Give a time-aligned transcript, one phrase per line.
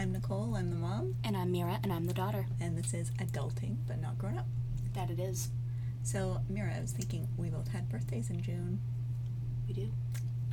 [0.00, 2.46] I'm Nicole, I'm the mom, And I'm Mira, and I'm the daughter.
[2.58, 4.46] and this is Adulting But Not Grown Up.
[4.94, 5.50] That it is.
[6.02, 8.80] So, Mira, I was thinking we both had birthdays in June.
[9.68, 9.92] We do.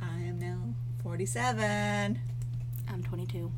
[0.02, 2.18] I am now 47.
[2.90, 3.50] I'm 22.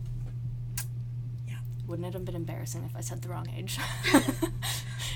[1.48, 1.55] Yeah.
[1.89, 3.79] Wouldn't it have been embarrassing if I said the wrong age?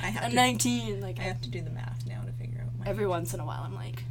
[0.02, 1.00] I have I'm to- 19.
[1.00, 3.38] Like I have to do the math now to figure out my every once in
[3.38, 4.02] a while, I'm like,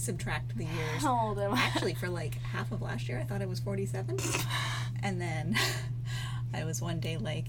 [0.00, 1.02] subtract the years.
[1.02, 1.58] how old am I?
[1.58, 4.18] Actually, for like half of last year, I thought I was 47.
[5.02, 5.56] And then
[6.54, 7.48] I was one day like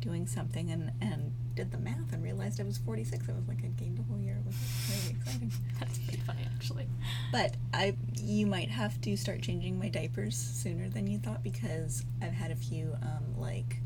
[0.00, 3.28] doing something and, and did the math and realized I was 46.
[3.28, 4.36] I was like, I gained a whole year.
[4.40, 5.52] It was very exciting.
[5.78, 6.86] That's pretty funny, actually.
[7.32, 12.04] But I, you might have to start changing my diapers sooner than you thought because
[12.20, 13.76] I've had a few um, like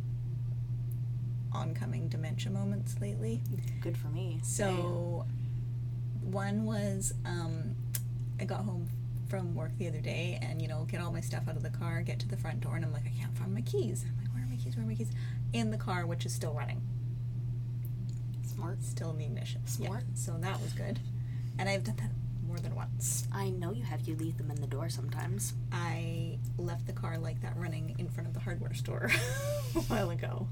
[1.52, 3.42] oncoming dementia moments lately.
[3.80, 4.40] Good for me.
[4.42, 5.26] So,
[6.22, 7.74] one was um,
[8.40, 8.88] I got home
[9.28, 11.70] from work the other day and, you know, get all my stuff out of the
[11.70, 14.04] car, get to the front door, and I'm like, I can't find my keys.
[14.08, 14.76] I'm like, where are my keys?
[14.76, 15.10] Where are my keys?
[15.52, 16.80] In the car, which is still running,
[18.42, 18.82] Smart.
[18.82, 19.60] still in the ignition.
[19.78, 20.04] Yeah, Smart.
[20.14, 20.98] so that was good.
[21.58, 22.10] And I've done that
[22.46, 23.26] more than once.
[23.32, 24.02] I know you have.
[24.02, 25.52] You leave them in the door sometimes.
[25.72, 29.10] I left the car like that running in front of the hardware store
[29.74, 30.48] a while ago.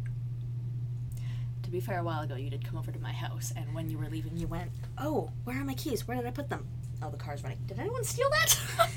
[1.62, 3.88] To be fair, a while ago you did come over to my house, and when
[3.90, 6.06] you were leaving, you went, "Oh, where are my keys?
[6.06, 6.66] Where did I put them?
[7.02, 7.58] Oh, the car's running.
[7.66, 8.58] Did anyone steal that?"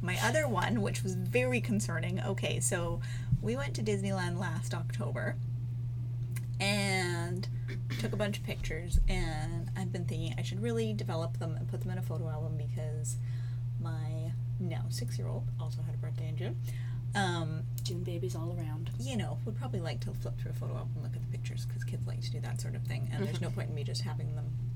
[0.00, 2.20] My other one, which was very concerning.
[2.20, 3.00] Okay, so
[3.42, 5.34] we went to Disneyland last October
[6.60, 7.48] and
[7.98, 9.00] took a bunch of pictures.
[9.08, 12.28] And I've been thinking I should really develop them and put them in a photo
[12.28, 13.16] album because
[13.80, 16.56] my now six year old also had a birthday in June.
[17.14, 18.90] Um, June babies all around.
[19.00, 21.28] you know, would probably like to flip through a photo album and look at the
[21.36, 23.08] pictures because kids like to do that sort of thing.
[23.12, 24.67] And there's no point in me just having them on my iPad.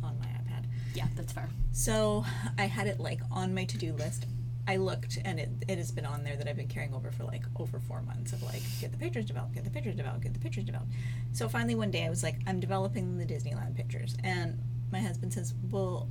[0.94, 1.48] Yeah, that's fair.
[1.72, 2.24] So
[2.58, 4.26] I had it like on my to do list.
[4.66, 7.24] I looked and it, it has been on there that I've been carrying over for
[7.24, 10.34] like over four months of like get the pictures developed, get the pictures developed, get
[10.34, 10.92] the pictures developed.
[11.33, 14.17] So finally one day I was like, I'm developing the Disneyland pictures.
[14.22, 14.58] And
[14.92, 16.08] my husband says, Well,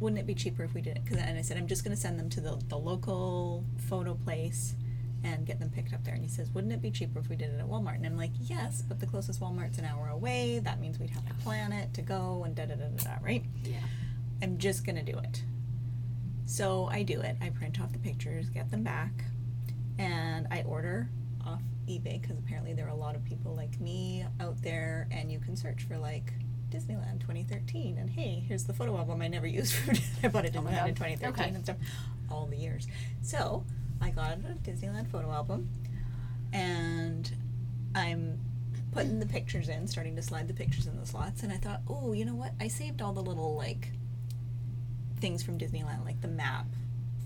[0.00, 1.06] wouldn't it be cheaper if we did it?
[1.06, 4.14] Cause, and I said, I'm just going to send them to the, the local photo
[4.14, 4.74] place
[5.24, 6.14] and get them picked up there.
[6.14, 7.96] And he says, Wouldn't it be cheaper if we did it at Walmart?
[7.96, 10.58] And I'm like, Yes, but the closest Walmart's an hour away.
[10.60, 13.10] That means we'd have to plan it to go and da da da da da,
[13.22, 13.44] right?
[13.64, 13.76] Yeah.
[14.42, 15.42] I'm just gonna do it.
[16.44, 17.36] So I do it.
[17.40, 19.10] I print off the pictures, get them back,
[19.98, 21.08] and I order
[21.44, 25.30] off eBay because apparently there are a lot of people like me out there, and
[25.32, 26.32] you can search for like
[26.70, 29.92] Disneyland 2013, and hey, here's the photo album I never used for.
[30.22, 31.48] I bought a Oh in 2013 Okay.
[31.48, 31.76] and stuff,
[32.30, 32.86] all the years.
[33.22, 33.64] So
[34.00, 35.68] I got a Disneyland photo album,
[36.52, 37.30] and
[37.94, 38.38] I'm
[38.92, 41.82] putting the pictures in, starting to slide the pictures in the slots, and I thought,
[41.88, 42.52] oh, you know what?
[42.60, 43.92] I saved all the little like
[45.20, 46.66] things from Disneyland, like the map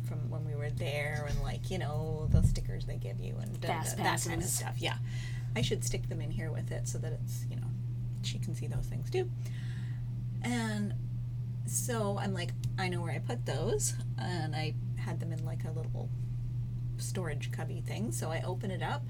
[0.07, 3.61] from when we were there, and like you know the stickers they give you and
[3.61, 4.75] da- da- that kind of stuff.
[4.79, 4.97] Yeah,
[5.57, 7.67] I should stick them in here with it so that it's you know
[8.23, 9.31] she can see those things too.
[10.43, 10.95] And
[11.67, 15.65] so I'm like, I know where I put those, and I had them in like
[15.65, 16.09] a little
[17.01, 18.13] storage cubby thing.
[18.13, 19.05] So I open it up,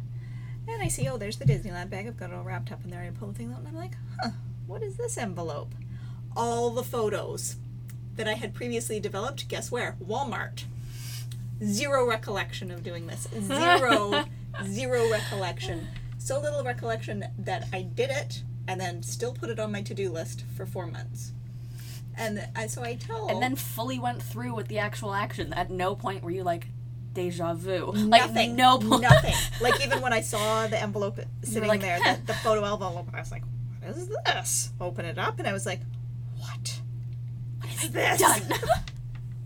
[0.68, 2.06] and I see, oh, there's the Disneyland bag.
[2.06, 3.02] I've got it all wrapped up in there.
[3.02, 4.30] I pull the thing out, and I'm like, huh,
[4.66, 5.74] what is this envelope?
[6.36, 7.56] All the photos
[8.16, 9.48] that I had previously developed.
[9.48, 9.96] Guess where?
[10.04, 10.64] Walmart.
[11.64, 13.26] Zero recollection of doing this.
[13.40, 14.24] Zero,
[14.64, 15.88] zero recollection.
[16.18, 20.12] So little recollection that I did it and then still put it on my to-do
[20.12, 21.32] list for four months.
[22.16, 25.52] And I, so I tell And then fully went through with the actual action.
[25.52, 26.68] At no point were you like,
[27.12, 27.93] deja vu.
[27.93, 28.56] Like, nothing.
[28.56, 29.03] no point.
[29.03, 29.34] Nothing.
[29.60, 33.21] Like even when I saw the envelope sitting like, there, the, the photo album, I
[33.21, 33.43] was like,
[33.82, 35.81] "What is this?" Open it up, and I was like,
[36.38, 36.81] "What?
[37.59, 38.59] What is this?" Done.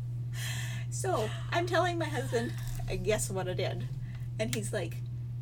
[0.90, 2.52] so I'm telling my husband,
[3.02, 3.88] "Guess what I did?"
[4.38, 4.96] And he's like,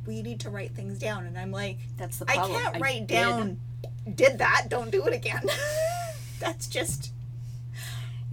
[0.07, 2.57] "We need to write things down." And I'm like, That's the problem.
[2.57, 3.15] "I can't write did.
[3.15, 3.61] down.
[4.15, 4.67] Did that?
[4.71, 5.43] Don't do it again."
[6.41, 7.13] That's just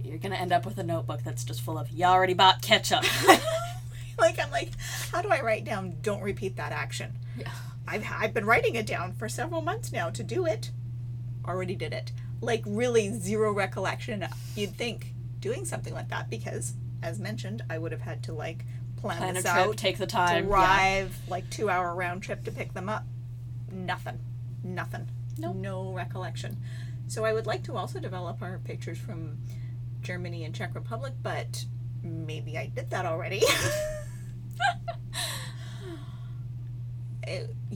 [0.02, 3.04] You're gonna end up with a notebook that's just full of, you already bought ketchup.
[4.26, 4.70] like I'm like,
[5.12, 5.96] how do I write down?
[6.02, 7.18] Don't repeat that action.
[7.38, 7.50] yeah.
[7.88, 10.70] I've I've been writing it down for several months now to do it.
[11.46, 12.12] Already did it.
[12.40, 14.26] Like really zero recollection.
[14.54, 18.64] You'd think doing something like that because, as mentioned, I would have had to like
[18.96, 20.44] plan, Plan a this trip, out, take the time.
[20.44, 20.50] Yeah.
[20.50, 23.04] drive like two hour round trip to pick them up.
[23.72, 24.18] Nothing.
[24.62, 25.08] Nothing.
[25.38, 25.56] Nope.
[25.56, 26.58] No recollection.
[27.08, 29.38] So I would like to also develop our pictures from
[30.02, 31.64] Germany and Czech Republic, but
[32.02, 33.42] maybe I did that already.
[37.26, 37.54] It-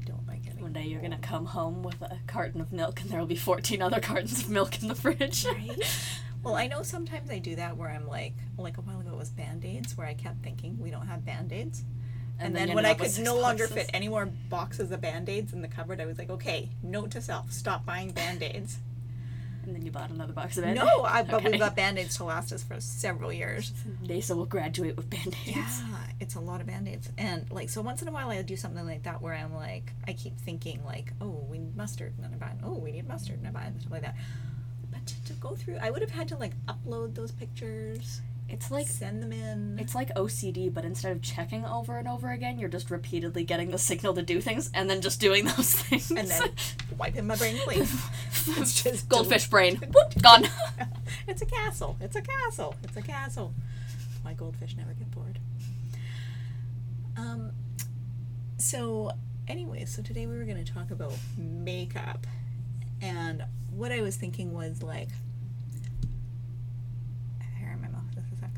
[0.00, 0.60] I don't like it.
[0.60, 3.36] One day you're gonna come home with a carton of milk and there will be
[3.36, 5.44] 14 other cartons of milk in the fridge.
[5.46, 5.78] Right?
[6.40, 9.18] Well, I know sometimes I do that where I'm like, like a while ago it
[9.18, 11.82] was band aids, where I kept thinking we don't have band aids.
[12.38, 15.52] And, then, you when I could no longer fit any more boxes of band aids
[15.52, 18.78] in the cupboard, I was like, okay, note to self, stop buying band aids.
[19.68, 20.74] And then you bought another box of it.
[20.74, 21.50] no, I, but Okay.
[21.50, 23.70] we've got band aids to last us for several years.
[24.04, 25.56] Nasa will graduate with band aids.
[25.56, 25.68] Yeah,
[26.20, 27.10] it's a lot of band aids.
[27.18, 29.92] And like, so once in a while I do something like that where I'm like,
[30.06, 32.58] I keep thinking, like, oh, we need mustard, and then I buy it.
[32.64, 34.16] Oh, we need mustard, and I buy it, and stuff like that.
[34.90, 38.70] But to, to go through, I would have had to like upload those pictures, It's
[38.70, 39.78] like send them in.
[39.78, 43.70] it's like OCD, but instead of checking over and over again, you're just repeatedly getting
[43.70, 46.10] the signal to do things and then just doing those things.
[46.10, 46.50] and then
[46.96, 47.82] wiping my brain clean.
[48.56, 49.76] it's just goldfish brain.
[49.94, 50.48] Whoop, gone.
[51.26, 51.96] it's a castle.
[52.00, 52.74] It's a castle.
[52.82, 53.52] It's a castle.
[54.24, 55.38] My goldfish never get bored.
[57.16, 57.50] Um.
[58.56, 59.12] So,
[59.46, 62.26] anyway, so today we were going to talk about makeup,
[63.00, 65.08] and what I was thinking was like.
[67.40, 68.02] I have hair in my mouth.
[68.14, 68.50] Just a sec.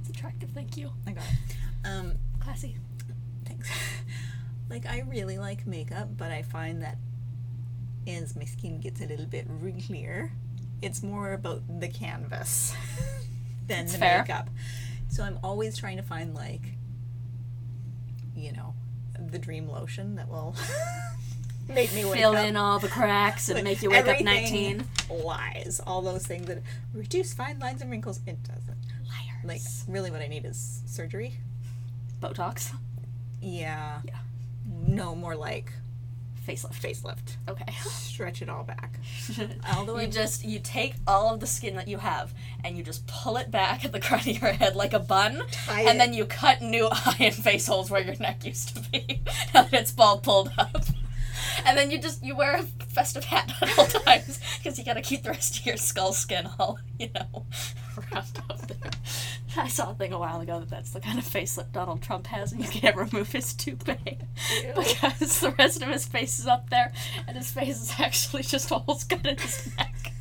[0.00, 0.90] it's attractive, thank you.
[1.06, 1.88] I got it.
[1.88, 2.12] Um.
[2.40, 2.76] Classy.
[3.44, 3.70] Thanks.
[4.70, 6.98] like I really like makeup, but I find that
[8.06, 10.30] as my skin gets a little bit wrinklier,
[10.82, 12.74] it's more about the canvas
[13.66, 14.18] than That's the fair.
[14.22, 14.48] makeup.
[15.08, 16.62] So I'm always trying to find like
[18.36, 18.72] you know,
[19.18, 20.54] the dream lotion that will
[21.68, 22.46] make me wake Fill up.
[22.46, 24.84] in all the cracks and Like, make you wake up everything 19.
[25.24, 25.80] Lies.
[25.86, 26.62] All those things that
[26.94, 28.20] reduce fine lines and wrinkles.
[28.26, 28.76] It doesn't.
[29.48, 31.34] Like really what I need is surgery.
[32.20, 32.72] Botox.
[33.40, 34.00] Yeah.
[34.04, 34.16] Yeah.
[34.86, 35.72] No, more like
[36.46, 36.80] Facelift.
[36.80, 37.36] facelift.
[37.48, 37.72] Okay.
[37.90, 38.98] Stretch it all back.
[39.76, 42.32] Although you just you take all of the skin that you have
[42.64, 45.42] and you just pull it back at the crown of your head like a bun
[45.50, 45.98] Tie and it.
[45.98, 49.20] then you cut new eye and face holes where your neck used to be
[49.54, 50.84] now that it's all pulled up
[51.64, 54.94] and then you just you wear a festive hat at all times because you got
[54.94, 57.46] to keep the rest of your skull skin all you know
[58.12, 58.90] wrapped up there.
[59.56, 62.26] I saw a thing a while ago that that's the kind of facelift donald trump
[62.28, 64.18] has and you can't remove his toupee.
[64.62, 64.72] Ew.
[64.76, 66.92] because the rest of his face is up there
[67.26, 70.12] and his face is actually just holes cut in his neck.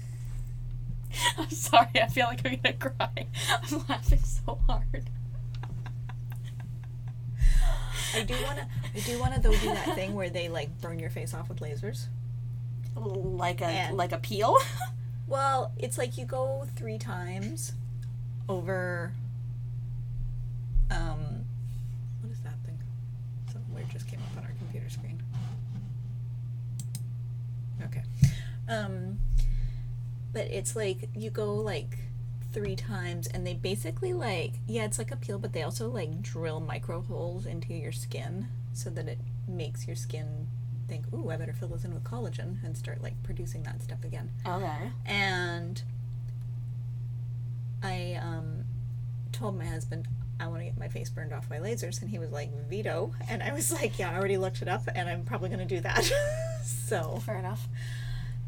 [1.38, 3.28] I'm sorry i feel like i'm gonna cry.
[3.50, 5.10] I'm laughing so hard
[8.16, 11.10] I do wanna I do wanna though do that thing where they like burn your
[11.10, 12.06] face off with lasers.
[12.96, 14.58] like a And- like a peel
[15.28, 17.74] Well, it's like you go three times
[18.48, 19.12] over
[20.90, 21.44] um
[22.22, 22.78] what is that thing?
[23.52, 25.22] Something weird just came up on our computer screen.
[27.84, 28.04] Okay.
[28.70, 29.20] Um
[30.34, 31.98] but it's like you go like
[32.54, 36.22] three times and they basically like yeah it's like a peel but they also like
[36.22, 40.48] drill micro holes into your skin so that it makes your skin
[40.88, 44.04] think ooh i better fill this in with collagen and start like producing that stuff
[44.04, 44.32] again.
[44.46, 44.92] Okay.
[45.06, 45.82] And
[47.84, 48.66] I um,
[49.32, 50.08] told my husband
[50.40, 53.12] I want to get my face burned off by lasers, and he was like veto,
[53.28, 55.76] and I was like, yeah, I already looked it up, and I'm probably going to
[55.76, 56.08] do that.
[56.64, 57.68] so, fair enough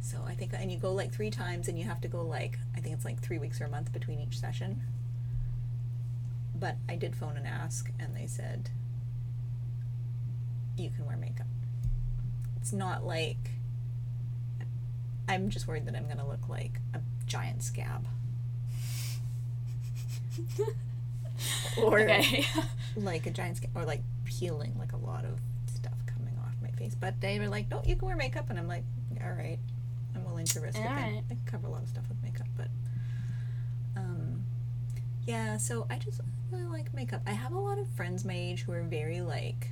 [0.09, 2.57] so I think, and you go like three times, and you have to go like
[2.75, 4.81] I think it's like three weeks or a month between each session.
[6.55, 8.71] But I did phone and ask, and they said
[10.77, 11.45] you can wear makeup.
[12.59, 13.51] It's not like
[15.27, 18.07] I'm just worried that I'm going to look like a giant scab.
[21.77, 22.45] or okay
[22.95, 26.71] like a giant scab, or like peeling like a lot of stuff coming off my
[26.71, 26.95] face.
[26.99, 28.49] But they were like, no, you can wear makeup.
[28.49, 28.85] And I'm like,
[29.23, 29.59] all right,
[30.15, 30.83] I'm willing to risk it.
[30.83, 30.91] then.
[30.91, 31.23] Alright.
[31.29, 32.67] I can cover a lot of stuff with makeup, but
[33.95, 34.43] um,
[35.25, 35.57] yeah.
[35.57, 37.21] So I just really like makeup.
[37.27, 39.69] I have a lot of friends my age who are very like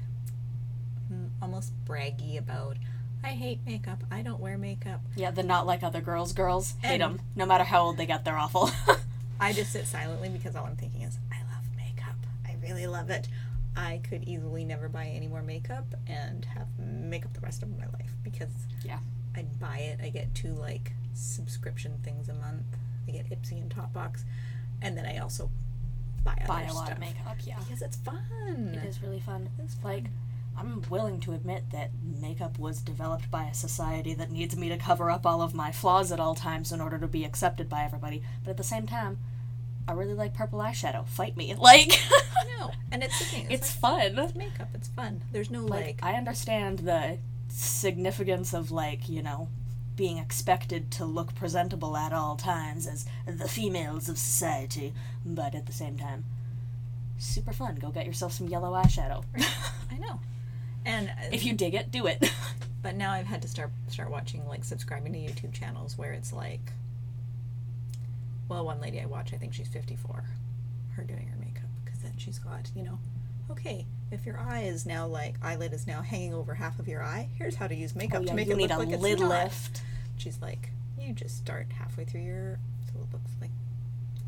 [1.11, 2.77] mm, almost braggy about.
[3.23, 4.03] I hate makeup.
[4.11, 5.01] I don't wear makeup.
[5.15, 8.23] yeah the not like other girls girls hate them no matter how old they get
[8.23, 8.69] they're awful
[9.39, 12.15] I just sit silently because all I'm thinking is, I love makeup.
[12.47, 13.27] I really love it.
[13.75, 17.85] I could easily never buy any more makeup and have makeup the rest of my
[17.87, 18.49] life because
[18.83, 18.99] Yeah.
[19.37, 19.99] I'd buy it.
[20.03, 22.65] I get two like subscription things a month.
[23.07, 24.23] I get Ipsy and Topbox,
[24.81, 25.49] and then I also
[26.23, 28.79] buy other buy a lot stuff of makeup yeah because it's fun.
[28.83, 29.49] It is really fun.
[29.63, 30.05] It's like
[30.57, 34.77] I'm willing to admit that makeup was developed by a society that needs me to
[34.77, 37.83] cover up all of my flaws at all times in order to be accepted by
[37.83, 38.23] everybody.
[38.43, 39.19] But at the same time,
[39.87, 41.07] I really like purple eyeshadow.
[41.07, 41.53] Fight me.
[41.59, 41.99] Like
[42.59, 43.45] no, and it's the thing.
[43.49, 44.25] It's, it's like, fun.
[44.25, 44.69] it's makeup.
[44.73, 45.21] It's fun.
[45.31, 45.99] There's no Like like.
[46.01, 49.49] I understand the significance of like, you know,
[49.95, 54.93] being expected to look presentable at all times as the females of society,
[55.25, 56.23] but at the same time,
[57.17, 57.75] super fun.
[57.75, 59.23] Go get yourself some yellow eyeshadow.
[59.91, 60.19] I know,
[60.85, 62.31] and uh, if you dig it, do it.
[62.79, 66.31] But now I've had to start start watching like subscribing to YouTube channels where it's
[66.31, 66.71] like
[68.49, 70.23] well, one lady I watch, I think she's 54,
[70.95, 72.99] her doing her makeup, because then she's got, you know,
[73.51, 77.03] okay, if your eye is now like, eyelid is now hanging over half of your
[77.03, 79.01] eye, here's how to use makeup Oh, yeah, to make it look a like it's
[79.01, 79.29] lid not.
[79.29, 79.81] lift.
[80.17, 83.51] She's like, you just start halfway through your, so it looks like,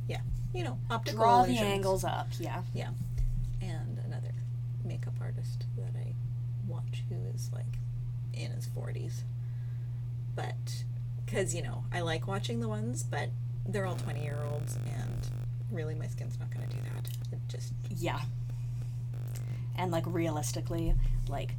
[0.08, 0.22] yeah,
[0.54, 2.28] you know, optical Draw the angles up.
[2.40, 2.62] Yeah.
[2.74, 2.90] Yeah.
[3.62, 4.32] And another
[4.86, 6.14] makeup artist that I
[6.68, 7.66] watch who is like
[8.34, 9.22] in his 40s.
[10.36, 10.84] But,
[11.26, 13.30] because, you know, I like watching the ones, but
[13.68, 15.30] they're all 20 year olds, and
[15.72, 17.10] really my skin's not going to do that.
[17.34, 18.22] It just, Yeah.
[19.80, 20.94] And like realistically,
[21.28, 21.56] like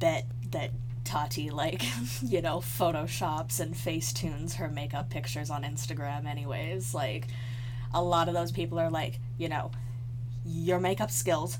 [0.00, 0.70] bet that
[1.04, 1.82] Tati like,
[2.22, 6.94] you know, photoshops and facetunes her makeup pictures on Instagram anyways.
[6.94, 7.26] Like
[7.94, 9.70] a lot of those people are like, you know,
[10.44, 11.58] your makeup skills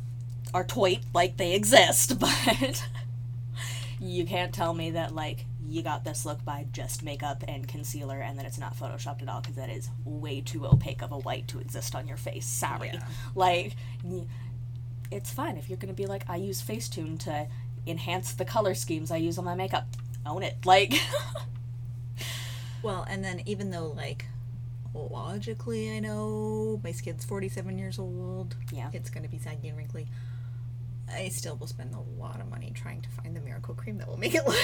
[0.54, 2.88] are toit, like they exist, but
[4.00, 8.20] you can't tell me that like you got this look by just makeup and concealer
[8.20, 11.18] and that it's not photoshopped at all because that is way too opaque of a
[11.18, 12.46] white to exist on your face.
[12.46, 12.90] Sorry.
[12.94, 13.00] Yeah.
[13.34, 13.76] Like
[15.10, 17.46] it's fine if you're going to be like I use Facetune to
[17.86, 19.86] enhance the color schemes I use on my makeup.
[20.26, 20.56] Own it.
[20.64, 20.94] Like
[22.82, 24.26] well, and then even though, like,
[24.94, 28.90] logically I know my skin's 47 years old, Yeah.
[28.92, 30.06] it's going to be saggy and wrinkly.
[31.10, 34.08] I still will spend a lot of money trying to find the miracle cream that
[34.08, 34.56] will make it look,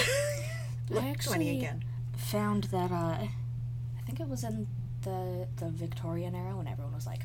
[0.89, 1.83] look 20 actually- again.
[2.17, 4.67] found that uh I think it was in
[5.01, 7.21] the the Victorian era when everyone was like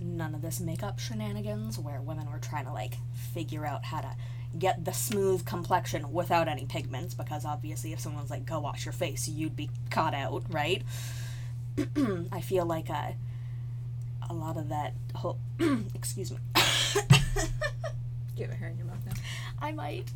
[0.00, 2.94] none of this makeup shenanigans where women were trying to like
[3.34, 4.10] figure out how to
[4.58, 8.92] get the smooth complexion without any pigments because obviously if someone's like go wash your
[8.92, 10.82] face you'd be caught out right
[12.32, 13.12] i feel like uh,
[14.28, 15.38] a lot of that whole
[15.94, 16.62] excuse me Do
[18.36, 19.12] you have a hair in your mouth now?
[19.60, 20.10] i might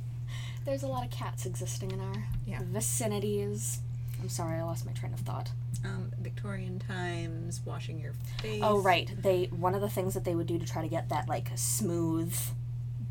[0.65, 2.61] there's a lot of cats existing in our Yeah.
[2.63, 3.81] vicinities
[4.25, 5.51] i'm sorry i lost my train of thought
[5.85, 8.63] Um, Victorian times, washing your face.
[8.65, 11.11] Oh right, they one of the things that they would do to try to get
[11.11, 12.35] that like smooth,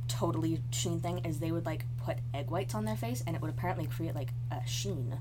[0.07, 3.41] totally sheen thing is they would like put egg whites on their face and it
[3.43, 5.17] would apparently create like a sheen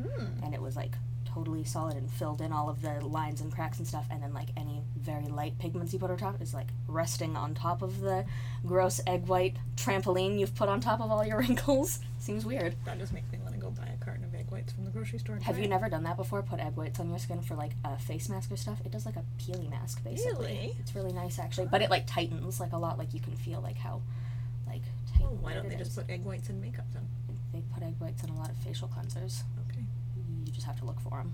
[0.00, 0.44] Hmm.
[0.44, 0.92] and it was like
[1.26, 4.32] totally solid and filled in all of the lines and cracks and stuff and then
[4.34, 8.00] like any very light pigments you put on top is like resting on top of
[8.00, 8.24] the
[8.66, 12.00] gross egg white trampoline you've put on top of all your wrinkles.
[12.18, 12.74] Seems weird.
[12.84, 14.90] That just makes me want to go buy a carton of egg whites from the
[15.02, 15.38] grocery store.
[15.42, 16.42] Have you never done that before?
[16.42, 18.80] Put egg whites on your skin for like a face mask or stuff?
[18.84, 20.46] It does like a peely mask basically.
[20.46, 20.76] Really?
[20.78, 22.98] It's really nice actually, but it like tightens like a lot.
[22.98, 24.00] Like you can feel like how
[24.66, 24.82] like
[25.20, 25.32] Oh, tight.
[25.40, 25.96] why don't they just is.
[25.96, 27.02] put egg whites in makeup then?
[27.52, 29.42] They put egg whites in a lot of facial cleansers.
[29.70, 29.84] Okay,
[30.46, 31.32] You just have to look for them.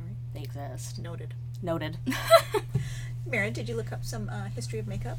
[0.00, 0.16] Alright.
[0.32, 0.98] They exist.
[1.00, 1.34] noted.
[1.60, 1.98] Noted.
[3.26, 5.18] Mara, did you look up some uh, history of makeup?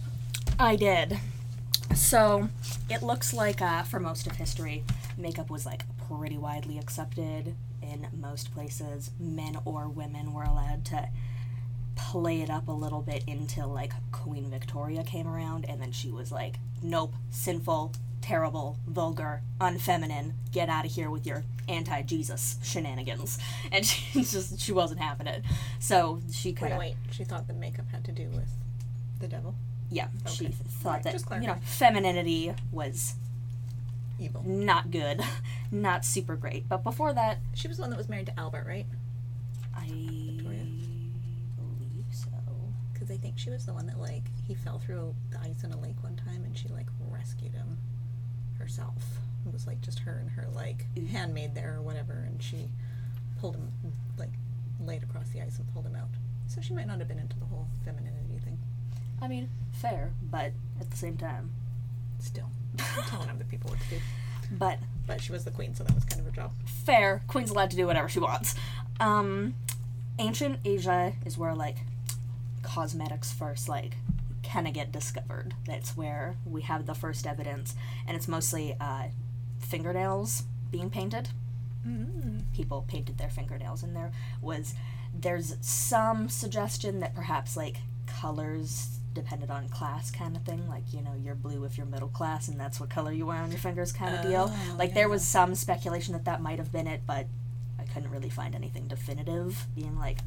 [0.57, 1.19] I did.
[1.95, 2.49] So
[2.89, 4.83] it looks like uh, for most of history,
[5.17, 7.55] makeup was like pretty widely accepted
[7.89, 9.11] in most places.
[9.19, 11.09] Men or women were allowed to
[11.95, 16.09] play it up a little bit until like Queen Victoria came around, and then she
[16.11, 20.33] was like, "Nope, sinful, terrible, vulgar, unfeminine.
[20.51, 23.37] Get out of here with your anti-Jesus shenanigans."
[23.71, 25.43] And she just she wasn't having it.
[25.79, 26.95] So she kind Wait, of wait.
[27.11, 28.49] She thought that makeup had to do with
[29.19, 29.55] the devil.
[29.91, 33.15] yeah, she thought Alright, that you know femininity was
[34.19, 34.43] Evil.
[34.45, 35.21] not good,
[35.71, 36.67] not super great.
[36.69, 38.85] But before that, She was the one that was married to Albert, right?
[39.75, 40.65] I Victoria?
[41.55, 42.27] believe so.
[42.93, 45.71] Because I think she was the one that like he fell through the ice in
[45.71, 47.77] a lake one time, and she like rescued him
[48.57, 49.03] herself.
[49.45, 52.69] It was like just her and her like handmaid there or whatever, and she
[53.39, 53.71] pulled him
[54.17, 54.31] like
[54.81, 56.09] laid across the ice and pulled him out.
[56.47, 58.57] So she might not have been into the whole femininity thing.
[59.21, 61.51] I mean, fair, but at the same time,
[62.19, 62.49] Still,
[63.07, 63.95] telling other people what to do.
[64.51, 66.51] but But she was the queen, so that was kind of her job.
[66.65, 67.23] fair.
[67.27, 68.55] Queen's allowed to do whatever she wants.
[68.99, 69.55] Um,
[70.17, 71.77] ancient Asia is where like
[72.63, 73.95] cosmetics first like
[74.43, 75.53] kind of get discovered.
[75.65, 77.75] That's where we have the first evidence,
[78.07, 79.05] and it's mostly uh,
[79.59, 81.29] fingernails being painted.
[81.87, 82.41] Mm.
[82.53, 84.11] people painted their fingernails and there
[84.41, 84.73] was
[85.13, 91.01] there's some suggestion that perhaps like colors depended on class kind of thing like you
[91.01, 93.59] know you're blue if you're middle class and that's what color you wear on your
[93.59, 96.85] fingers kind of deal Oh, like there was some speculation that that might have been
[96.87, 97.25] it but
[97.79, 100.19] i couldn't really find anything definitive being like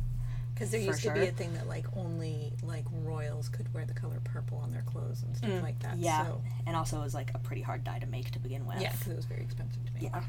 [0.52, 3.94] Because there used to be a thing that like only like royals could wear the
[3.94, 5.96] color purple on their clothes and stuff Mm, like that.
[5.98, 8.66] yeah So, and also it was like a pretty hard dye to make to begin
[8.66, 10.02] with yeah, because it was very expensive to make.
[10.02, 10.22] Yeah.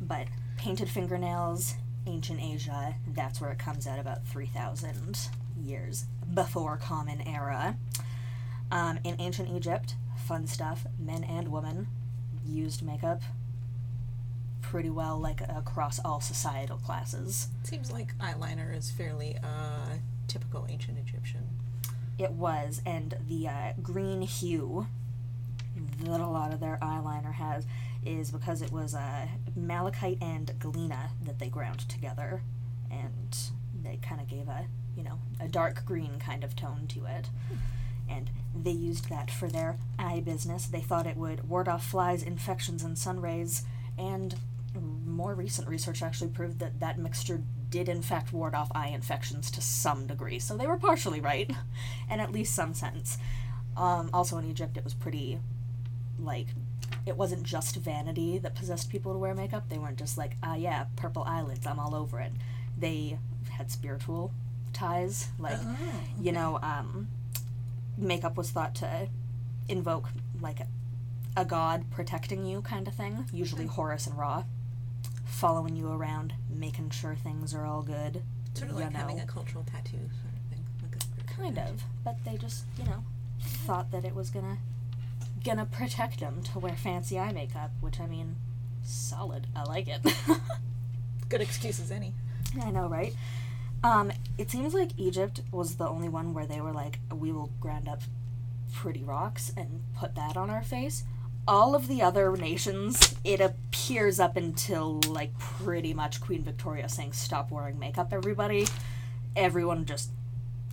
[0.00, 1.74] But painted fingernails,
[2.06, 5.18] ancient Asia, that's where it comes at about 3,000
[5.62, 7.76] years before Common Era.
[8.70, 11.86] Um, in ancient Egypt, fun stuff, men and women
[12.44, 13.22] used makeup
[14.60, 17.48] pretty well like across all societal classes.
[17.62, 19.96] Seems like eyeliner is fairly uh,
[20.26, 21.48] typical ancient Egyptian.
[22.18, 24.86] It was, and the uh, green hue
[26.00, 27.66] that a lot of their eyeliner has
[28.04, 32.42] is because it was uh, malachite and galena that they ground together,
[32.90, 33.36] and
[33.82, 37.28] they kind of gave a you know a dark green kind of tone to it.
[38.08, 40.66] And they used that for their eye business.
[40.66, 43.64] They thought it would ward off flies, infections, and sun rays.
[43.98, 44.36] And
[45.04, 49.50] more recent research actually proved that that mixture did in fact ward off eye infections
[49.50, 50.38] to some degree.
[50.38, 51.50] So they were partially right,
[52.10, 53.18] in at least some sense.
[53.76, 55.38] Um, also in Egypt, it was pretty
[56.18, 56.46] like
[57.04, 59.68] it wasn't just vanity that possessed people to wear makeup.
[59.68, 62.32] They weren't just like, ah, yeah, purple eyelids, I'm all over it.
[62.76, 63.18] They
[63.50, 64.32] had spiritual
[64.76, 65.28] ties.
[65.38, 65.76] Like, Oh,
[66.20, 67.08] you know, um,
[67.96, 69.08] makeup was thought to
[69.68, 70.08] invoke
[70.40, 70.66] like a,
[71.36, 73.24] a god protecting you kind of thing.
[73.32, 74.44] Usually Horus and Ra,
[75.24, 78.22] following you around, making sure things are all good.
[78.54, 79.24] Sort of you like having know.
[79.24, 80.64] a cultural tattoo sort of thing.
[80.82, 83.02] Like a Kind of, but they just, you know,
[83.40, 84.58] thought that it was gonna
[85.44, 88.36] gonna protect them to wear fancy eye makeup, which I mean,
[88.82, 89.46] solid.
[89.54, 90.00] I like it.
[91.28, 92.12] Good excuse as any.
[92.62, 93.14] I know, right?
[93.86, 97.52] Um, it seems like Egypt was the only one where they were like, we will
[97.60, 98.00] grind up
[98.74, 101.04] pretty rocks and put that on our face.
[101.46, 107.12] All of the other nations, it appears up until like pretty much Queen Victoria saying,
[107.12, 108.66] stop wearing makeup, everybody.
[109.36, 110.10] Everyone just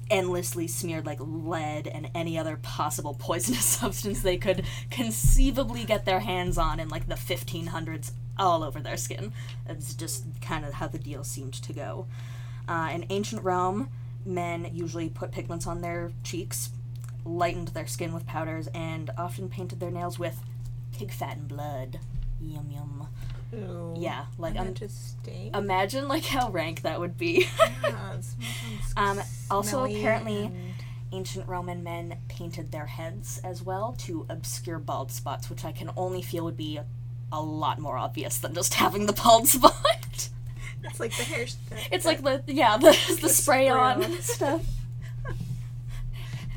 [0.10, 6.22] endlessly smeared like lead and any other possible poisonous substance they could conceivably get their
[6.22, 9.34] hands on in like the 1500s all over their skin.
[9.68, 12.08] That's just kind of how the deal seemed to go.
[12.68, 13.90] Uh, in ancient Rome,
[14.26, 16.70] men usually put pigments on their cheeks,
[17.26, 20.40] lightened their skin with powders, and often painted their nails with
[20.98, 22.00] pig fat and blood.
[22.42, 23.08] Yum yum.
[23.54, 23.94] Ooh.
[23.98, 25.52] Yeah, like um, then just stay.
[25.54, 27.48] imagine like how rank that would be.
[27.84, 28.14] Yeah,
[28.98, 29.22] Um,
[29.52, 30.74] also, apparently- and-
[31.12, 35.92] ancient Roman men painted their heads as well to obscure bald spots, which I can
[35.96, 36.80] only feel would be
[37.32, 39.76] a lot more obvious than just having the bald spot.
[40.84, 41.46] It's like the hair.
[41.70, 44.22] The, it's like the yeah the the, The spray on spray-on.
[44.22, 44.62] stuff.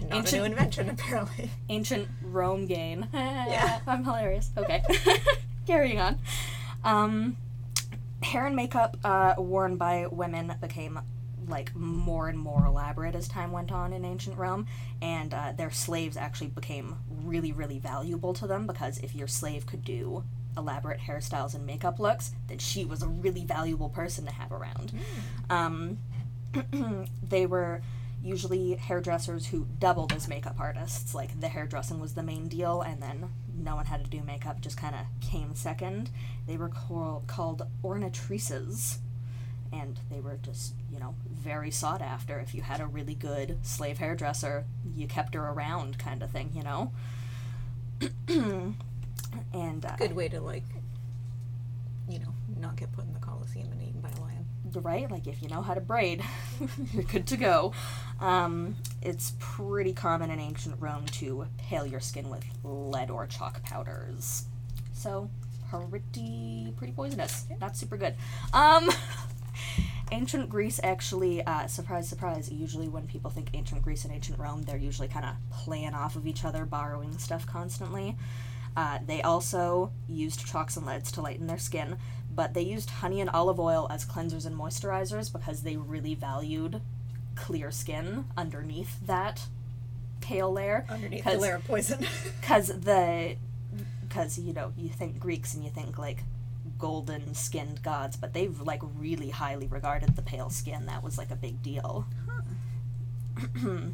[0.01, 1.51] not a ancient- new invention apparently.
[1.69, 3.09] Ancient Rome gain.
[3.15, 3.81] Yeah.
[3.87, 4.51] I'm hilarious.
[4.57, 4.83] Okay,
[5.67, 6.19] carrying on.
[6.85, 7.37] Um,
[8.23, 10.99] hair and makeup uh, worn by women became
[11.49, 14.67] like more and more elaborate as time went on in ancient Rome,
[15.01, 19.65] and uh, their slaves actually became really, really valuable to them because if your slave
[19.67, 20.25] could do
[20.57, 24.93] elaborate hairstyles and makeup looks, then she was a really valuable person to have around.
[25.51, 25.99] Um,
[27.23, 27.83] they were
[28.23, 31.15] usually hairdressers who doubled as makeup artists.
[31.15, 34.61] Like the hairdressing was the main deal, and then no one had to do makeup,
[34.61, 36.11] just kind of came second.
[36.47, 38.99] They were call- called ornatrices,
[39.73, 42.39] and they were just, you know, very sought after.
[42.39, 44.65] If you had a really good slave hairdresser,
[44.95, 46.93] you kept her around, kind of thing, you know?
[49.53, 50.65] and uh, Good way to like,
[52.09, 54.47] you know, not get put in the Coliseum and eaten by a lion.
[54.83, 55.11] right?
[55.11, 56.23] Like if you know how to braid,
[56.93, 57.73] you're good to go.
[58.19, 63.63] Um, it's pretty common in ancient Rome to pale your skin with lead or chalk
[63.63, 64.47] powders.
[64.95, 65.29] So
[65.69, 67.45] pretty pretty poisonous.
[67.61, 68.15] Not super good.
[68.55, 68.91] Um,
[70.13, 72.51] ancient Greece actually, uh, surprise surprise.
[72.51, 76.17] Usually when people think ancient Greece and ancient Rome, they're usually kind of playing off
[76.17, 78.17] of each other, borrowing stuff constantly.
[78.77, 81.97] Uh, they also used chalks and leads to lighten their skin,
[82.35, 86.83] but they used honey and olive oil as cleansers and moisturizers because they really valued
[87.35, 89.47] clear skin underneath that
[90.21, 90.85] pale layer.
[90.89, 92.07] Underneath the layer of poison.
[92.41, 93.37] Because the,
[94.03, 96.23] because you know you think Greeks and you think like
[96.79, 100.87] golden skinned gods, but they've like really highly regarded the pale skin.
[100.87, 102.07] That was like a big deal.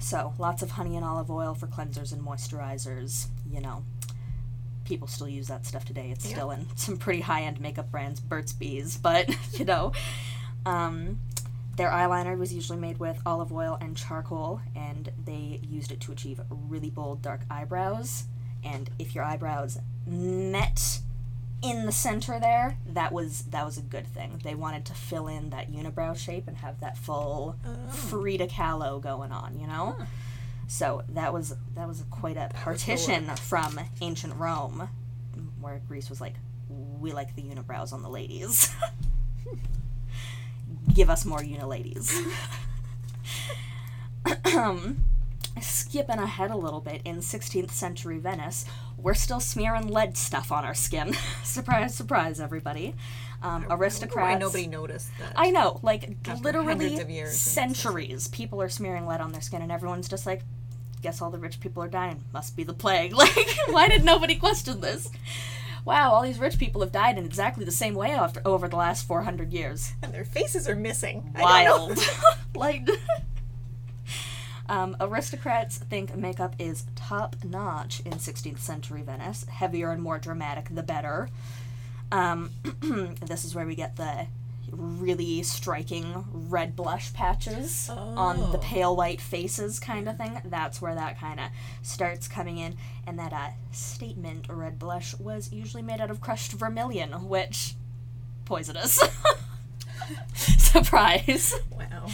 [0.00, 3.26] so lots of honey and olive oil for cleansers and moisturizers.
[3.50, 3.84] You know,
[4.84, 6.10] people still use that stuff today.
[6.10, 6.32] It's Yeah.
[6.36, 9.92] still in some pretty high end makeup brands, Burt's Bees, but you know.
[10.66, 11.20] Um,
[11.76, 16.12] their eyeliner was usually made with olive oil and charcoal, and they used it to
[16.12, 18.24] achieve really bold, dark eyebrows.
[18.62, 21.00] And if your eyebrows met
[21.62, 24.40] in the center there, that was that was a good thing.
[24.44, 27.90] They wanted to fill in that unibrow shape and have that full Oh.
[27.90, 29.96] Frida Kahlo going on, you know.
[29.98, 30.04] Huh.
[30.66, 34.88] So that was that was quite a partition from ancient Rome,
[35.60, 36.34] where Greece was like,
[36.68, 38.74] we like the unibrows on the ladies.
[40.94, 42.22] Give us more uniladies.
[45.94, 48.64] skipping ahead a little bit in 16th century Venice,
[48.98, 51.14] we're still smearing lead stuff on our skin.
[51.44, 52.96] surprise, surprise, everybody.
[53.44, 54.16] Um, aristocrats.
[54.32, 55.34] Why nobody noticed that?
[55.36, 56.08] I know, like
[56.42, 60.40] literally centuries, people are smearing lead on their skin, and everyone's just like,
[61.02, 62.24] "Guess all the rich people are dying.
[62.32, 65.10] Must be the plague." Like, why did nobody question this?
[65.84, 68.76] Wow, all these rich people have died in exactly the same way after over the
[68.76, 69.92] last four hundred years.
[70.02, 71.30] and their faces are missing.
[71.34, 71.94] I don't know.
[71.94, 71.98] Wild,
[72.56, 72.88] like.
[74.66, 79.44] Um, aristocrats think makeup is top notch in 16th century Venice.
[79.44, 81.28] Heavier and more dramatic, the better.
[82.14, 82.50] Um,
[83.22, 84.26] this is where we get the
[84.70, 88.60] really striking red blush patches on the Oh.
[88.62, 90.40] pale white faces kind of thing.
[90.44, 91.46] That's where that kind of
[91.82, 92.76] starts coming in.
[93.06, 97.74] And that uh, statement red blush was usually made out of crushed vermilion, which
[98.44, 99.00] poisonous.
[100.34, 101.54] Surprise.
[101.70, 102.06] Wow.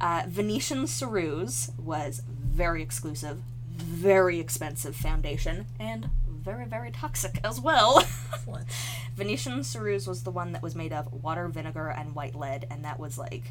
[0.00, 3.40] Uh, Venetian Ceruse was very exclusive,
[3.76, 6.08] very expensive foundation, and
[6.46, 7.98] very, very toxic as well.
[8.32, 8.68] Excellent.
[9.16, 12.84] Venetian Ceruse was the one that was made of water, vinegar, and white lead, and
[12.84, 13.50] that was like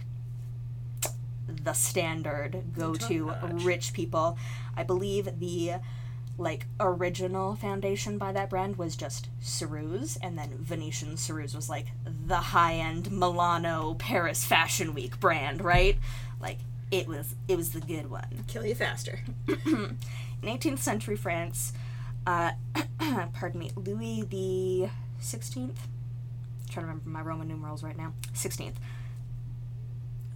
[1.64, 4.38] the standard go to rich people.
[4.78, 5.74] I believe the
[6.38, 11.88] like original foundation by that brand was just Ceruse, and then Venetian Ceruse was like
[12.06, 15.98] the high end Milano Paris Fashion Week brand, right?
[16.40, 16.60] Like
[16.92, 18.46] it was it was the good one.
[18.48, 19.20] Kill you faster.
[19.48, 19.98] In
[20.44, 21.74] 18th century France,
[22.26, 22.52] uh,
[23.34, 24.90] pardon me, Louis the
[25.22, 25.76] 16th.
[26.70, 28.14] trying to remember my Roman numerals right now.
[28.34, 28.76] 16th.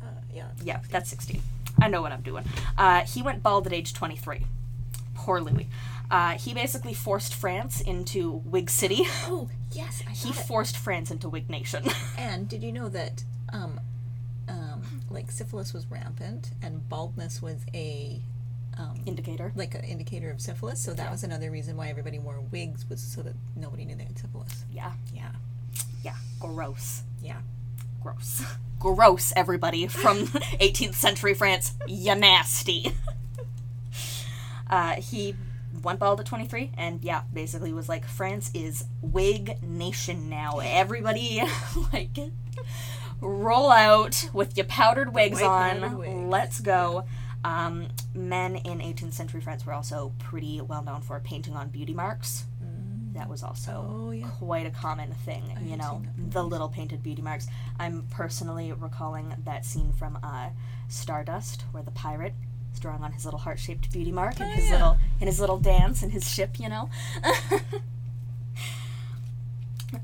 [0.02, 0.48] Uh, yeah.
[0.64, 1.42] Yeah, that's 16.
[1.82, 2.44] I know what I'm doing.
[2.78, 4.46] Uh, he went bald at age 23.
[5.16, 5.68] Poor Louis.
[6.10, 9.04] Uh, he basically forced France into Wig City.
[9.28, 10.48] Oh yes, I He thought it.
[10.48, 11.84] forced France into Wig Nation.
[12.18, 13.24] And did you know that,
[13.54, 13.80] um,
[14.48, 18.22] um, like syphilis was rampant and baldness was a,
[18.80, 19.52] um, Indicator.
[19.56, 20.80] like an indicator of syphilis.
[20.82, 24.06] So that was another reason why everybody wore wigs was so that nobody knew they
[24.06, 24.64] had syphilis.
[24.72, 25.32] Yeah, Yeah.
[26.04, 26.16] yeah.
[26.40, 27.04] Gross.
[27.22, 27.38] Yeah.
[28.02, 28.42] Gross.
[28.80, 31.74] Gross, everybody from 18th century France.
[31.88, 32.94] You nasty.
[34.70, 35.36] Uh, he
[35.82, 40.60] went bald at 23, and yeah, basically was like, France is wig nation now.
[40.64, 41.42] Everybody,
[41.94, 42.16] like,
[43.20, 45.80] roll out with your powdered wigs white on.
[45.82, 46.14] powdered wigs.
[46.30, 47.06] Let's go.
[47.44, 51.94] Um, men in 18th century France were also pretty well known for painting on beauty
[51.94, 52.46] marks.
[53.14, 54.28] That was also Oh yeah.
[54.38, 57.48] quite a common thing, I you know, the little painted beauty marks.
[57.80, 60.50] I'm personally recalling that scene from uh,
[60.90, 62.34] Stardust where the pirate
[62.72, 64.72] is drawing on his little heart-shaped beauty mark and Oh, his yeah.
[64.74, 66.90] little in his little dance and his ship, you know.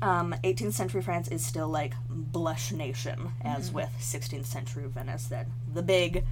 [0.02, 3.76] um, 18th century France is still like blush nation, as Mm-hmm.
[3.76, 5.26] with 16th century Venice.
[5.26, 6.24] then the big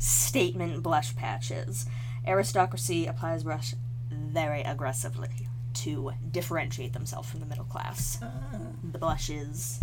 [0.00, 1.86] statement blush patches.
[2.26, 3.74] Aristocracy applies brush
[4.10, 8.18] very aggressively to differentiate themselves from the middle class.
[8.20, 8.58] Ah.
[8.90, 9.80] The blush is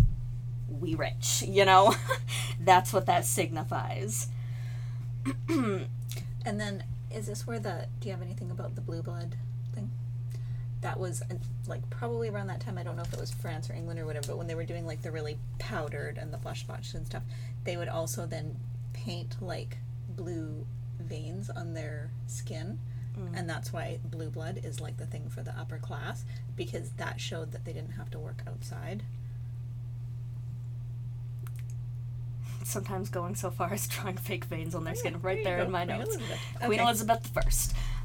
[0.67, 1.95] we rich, you know?
[2.59, 4.27] That's what that signifies.
[6.47, 7.87] And then, is this where the?
[7.99, 9.35] Do you have anything about the blue blood
[9.75, 9.91] thing?
[10.79, 11.35] That was uh,
[11.67, 12.77] like probably around that time.
[12.77, 14.27] I don't know if it was France or England or whatever.
[14.27, 17.23] But when they were doing like the really powdered and the blush spots and stuff,
[17.65, 18.55] they would also then
[18.93, 19.79] paint like
[20.17, 20.65] blue
[20.99, 22.79] veins on their skin,
[23.33, 26.23] and that's why blue blood is like the thing for the upper class
[26.55, 29.01] because that showed that they didn't have to work outside.
[32.63, 35.71] Sometimes going so far as drawing fake veins on their skin Yeah, right there in
[35.71, 36.15] my Queen notes.
[36.15, 36.39] Elizabeth.
[36.59, 36.83] Queen Okay.
[36.83, 37.31] Elizabeth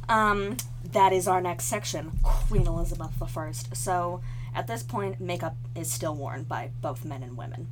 [0.09, 0.31] I.
[0.31, 0.57] Um,
[0.93, 3.53] that is our next section, Queen Elizabeth I.
[3.53, 4.21] So
[4.55, 7.69] at this point, makeup is still worn by both men and women.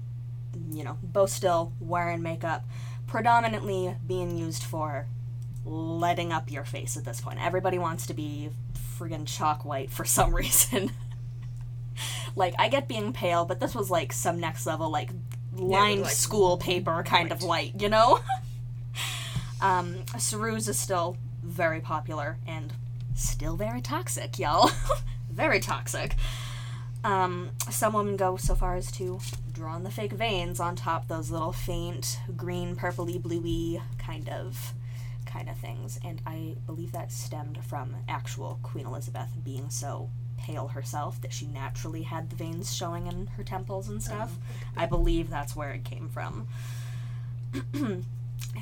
[0.70, 2.64] You know, both still wearing makeup,
[3.10, 5.06] predominantly being used for
[5.64, 7.44] letting up your face at this point.
[7.44, 8.50] Everybody wants to be
[8.96, 10.92] friggin' chalk white for some reason.
[12.36, 15.10] like I get being pale, but this was like some next level, like
[15.52, 17.74] lined like, school paper kind of white.
[17.74, 18.20] white, you know.
[19.60, 22.72] um, Ceruse is still very popular and
[23.14, 24.70] still very toxic, y'all.
[25.30, 26.14] very toxic.
[27.02, 29.20] Um, some women go so far as to
[29.52, 34.74] draw on the fake veins on top those little faint green, purpley, bluey kind of
[35.26, 40.68] kind of things, and I believe that stemmed from actual Queen Elizabeth being so pale
[40.68, 44.36] herself that she naturally had the veins showing in her temples and stuff.
[44.76, 46.48] I believe that's where it came from.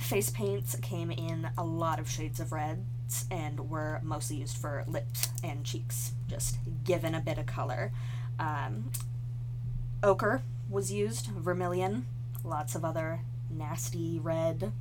[0.00, 4.84] Face paints came in a lot of shades of reds and were mostly used for
[4.86, 7.92] lips and cheeks, just given a bit of color.
[8.38, 8.90] Um,
[10.02, 12.06] ochre was used, vermilion,
[12.44, 13.20] lots of other
[13.50, 14.72] nasty red,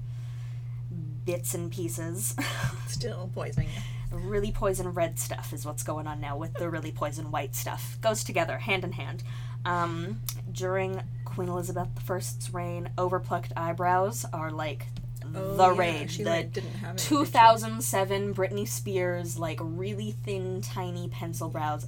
[1.25, 2.35] bits and pieces.
[2.87, 3.69] Still poisoning
[4.11, 7.97] really poison red stuff is what's going on now with the really poison white stuff.
[8.01, 9.23] Goes together, hand in hand.
[9.65, 14.87] Um, during Queen Elizabeth I's reign, overplucked eyebrows are like
[15.35, 16.11] Oh, the yeah, rage.
[16.11, 21.87] She the like, didn't have 2007 Britney Spears, like really thin, tiny pencil brows.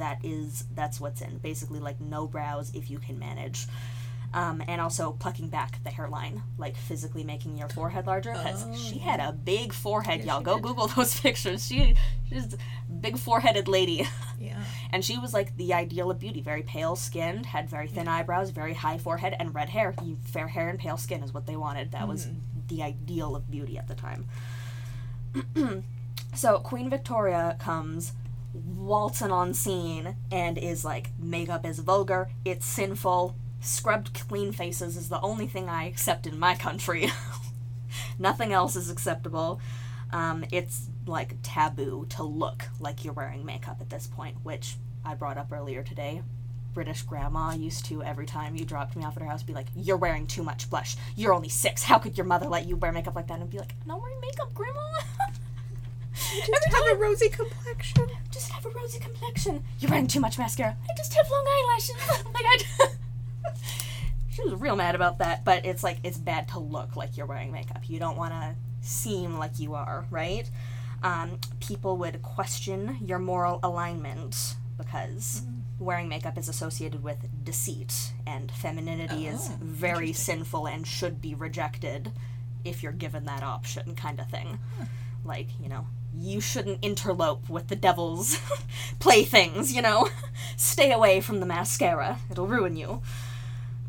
[0.00, 1.38] That is, that's what's in.
[1.38, 3.66] Basically, like no brows if you can manage.
[4.32, 8.30] Um, and also plucking back the hairline, like physically making your forehead larger.
[8.32, 10.40] Because Oh, she had a big forehead, Yeah, y'all.
[10.40, 10.62] Go did.
[10.62, 11.66] Google those pictures.
[11.66, 11.96] She,
[12.28, 12.58] she's a
[12.92, 14.08] big foreheaded lady.
[14.40, 14.62] Yeah.
[14.90, 16.40] And she was like the ideal of beauty.
[16.40, 19.94] Very pale skinned, had very thin eyebrows, very high forehead, and red hair.
[20.24, 21.92] Fair hair and pale skin is what they wanted.
[21.92, 22.26] That was
[22.68, 24.24] the ideal of beauty at the time.
[26.34, 28.12] so Queen Victoria comes
[28.52, 35.08] waltzing on scene and is like, makeup is vulgar, it's sinful, scrubbed clean faces is
[35.08, 37.10] the only thing I accept in my country.
[38.18, 39.60] Nothing else is acceptable.
[40.12, 45.14] Um, it's like taboo to look like you're wearing makeup at this point, which I
[45.14, 46.22] brought up earlier today.
[46.72, 49.66] British grandma used to every time you dropped me off at her house be like,
[49.74, 50.96] "You're wearing too much blush.
[51.16, 51.82] You're only six.
[51.82, 54.00] How could your mother let you wear makeup like that?" And be like, "I'm not
[54.00, 54.80] wearing makeup, grandma.
[56.46, 58.06] Just have a rosy complexion.
[58.30, 59.62] just have a rosy complexion.
[59.78, 60.76] You're wearing too much mascara.
[60.88, 62.24] I just have long eyelashes.
[62.34, 62.58] like I."
[64.30, 67.26] she was real mad about that, but it's like it's bad to look like you're
[67.26, 67.88] wearing makeup.
[67.88, 70.48] You don't want to seem like you are, right?
[71.02, 75.42] Um, people would question your moral alignment because
[75.78, 81.34] wearing makeup is associated with deceit, and femininity is Oh, very sinful and should be
[81.34, 82.12] rejected
[82.64, 84.58] if you're given that option, kind of thing.
[85.24, 88.38] Like, you know, you shouldn't interlope with the devil's
[88.98, 90.08] playthings, you know?
[90.56, 93.02] Stay away from the mascara, it'll ruin you.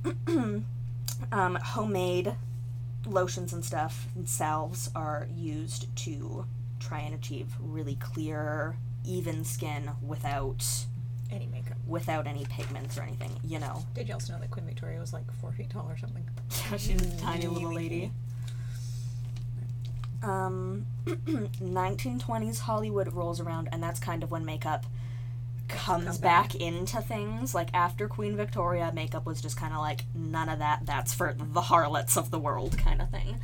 [1.32, 2.36] um, homemade
[3.06, 6.46] lotions and stuff and salves are used to
[6.80, 10.66] try and achieve really clear, even skin without
[11.32, 11.78] Any makeup.
[11.88, 13.86] without any pigments or anything, you know.
[13.96, 16.24] Did you also know that Queen Victoria was like four feet tall or something?
[16.72, 18.12] Yeah, She's a tiny little lady.
[20.24, 24.86] Um, 1920s Hollywood rolls around, and that's kind of when makeup
[25.68, 27.56] comes come back into things.
[27.56, 30.82] Like after Queen Victoria, makeup was just kind of like none of that.
[30.86, 33.40] That's for the harlots of the world, kind of thing,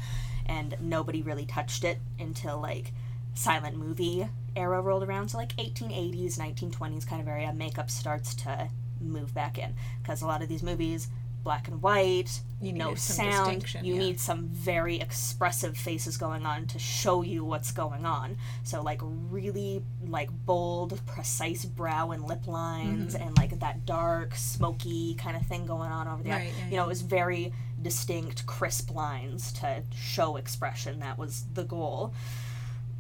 [0.45, 2.91] and nobody really touched it until like
[3.33, 5.29] silent movie era rolled around.
[5.29, 10.27] So like 1880s, 1920s kind of area, makeup starts to move back in because a
[10.27, 11.07] lot of these movies
[11.43, 14.00] black and white You no sound you yeah.
[14.00, 18.38] need some very expressive faces going on to show you what's going on.
[18.63, 25.15] So like really like bold precise brow and lip lines and like that dark smoky
[25.15, 26.34] kind of thing going on over there.
[26.34, 26.45] Mm-hmm.
[26.45, 31.00] Right, yeah, you know it was very distinct crisp lines to show expression.
[31.00, 32.13] That was the goal.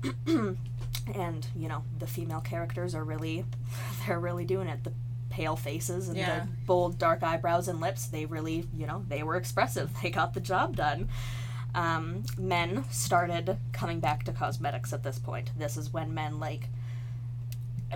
[1.15, 3.45] And you know the female characters are really
[4.05, 4.83] they're really doing it.
[4.83, 4.91] The
[5.37, 6.39] pale faces and Yeah.
[6.39, 9.91] the bold dark eyebrows and lips they really you know they were expressive.
[10.01, 11.09] They got the job done.
[11.75, 15.51] Um, men started coming back to cosmetics at this point.
[15.55, 16.69] This is when men like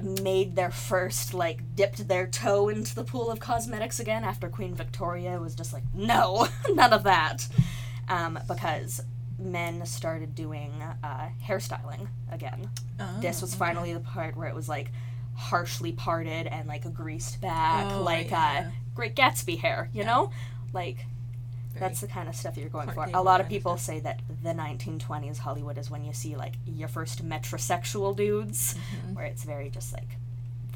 [0.04, 4.74] made their first like dipped their toe into the pool of cosmetics again after queen
[4.74, 7.48] victoria was just like no none of that.
[8.08, 9.02] Um, because
[9.40, 10.72] men started doing
[11.04, 12.70] uh, hairstyling again.
[13.00, 14.92] Oh, this was finally the part where it was like
[15.42, 18.66] harshly parted and like a greased back, Oh, like yeah.
[18.68, 20.32] uh, Great Gatsby hair, you know?
[20.74, 21.06] Like
[21.80, 23.08] that's the kind of stuff you're going for.
[23.14, 26.88] A lot of people say that the 1920s Hollywood is when you see like your
[26.88, 29.16] first metrosexual dudes, Mm-hmm.
[29.16, 30.10] where it's very just like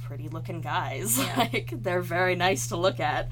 [0.03, 1.17] pretty looking guys.
[1.25, 1.35] Yeah.
[1.53, 3.27] like they're very nice to look at.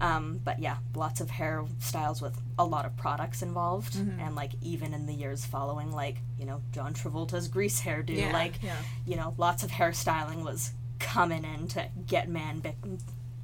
[0.00, 4.18] Um, but yeah, lots of hairstyles with a lot of products involved, Mm-hmm.
[4.20, 8.32] and like even in the years following, like you know John Travolta's grease hairdo, Yeah,
[8.32, 8.76] like yeah.
[9.06, 12.76] you know lots of hairstyling was coming in to get man back,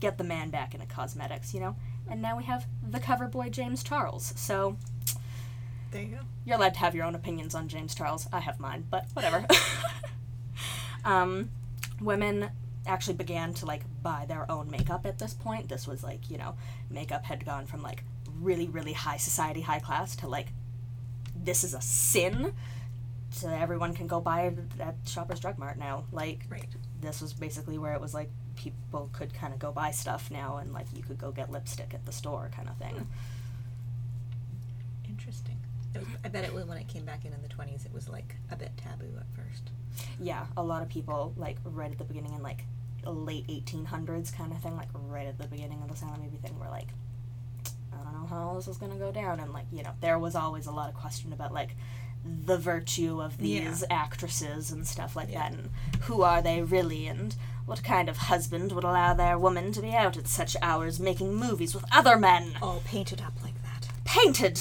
[0.00, 1.76] get the man back into cosmetics, you know.
[2.08, 4.32] And now we have the cover boy James Charles.
[4.36, 4.76] So
[5.90, 6.20] There you go.
[6.46, 8.28] you're allowed to have your own opinions on James Charles.
[8.32, 9.44] I have mine, but whatever.
[11.04, 11.50] um,
[12.00, 12.50] women
[12.86, 15.68] actually began to like buy their own makeup at this point.
[15.68, 16.54] This was like, you know,
[16.90, 18.02] makeup had gone from like
[18.40, 20.48] really, really high society, high class to like
[21.34, 22.52] this is a sin.
[23.30, 26.04] So everyone can go buy it at Shoppers Drug Mart now.
[26.12, 26.66] Like Right.
[27.00, 30.56] this was basically where it was like people could kind of go buy stuff now
[30.56, 33.06] and like you could go get lipstick at the store kind of thing.
[35.08, 35.58] Interesting.
[35.94, 38.08] Was, I bet it was when it came back in in the 20s, it was
[38.08, 39.70] like a bit taboo at first.
[40.20, 42.64] yeah, a lot of people like right at the beginning in like
[43.12, 46.58] late 1800s kind of thing, like right at the beginning of the silent movie thing,
[46.58, 46.88] were like,
[47.92, 50.34] I don't know how this is gonna go down, and like you know, there was
[50.34, 51.76] always a lot of question about like
[52.24, 55.70] the virtue of these actresses and stuff like that, and
[56.02, 59.94] who are they really, and what kind of husband would allow their woman to be
[59.94, 63.88] out at such hours making movies with other men, All painted up like that.
[64.04, 64.60] painted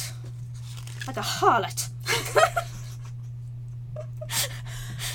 [1.07, 1.89] like a harlot.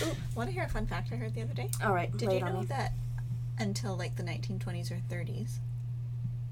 [0.02, 1.68] Ooh, want to hear a fun fact I heard the other day?
[1.84, 2.92] All right, Did you know that
[3.60, 5.58] until like the 1920s or 30s,